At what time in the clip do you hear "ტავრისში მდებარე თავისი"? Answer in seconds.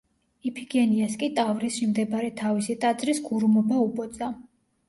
1.39-2.77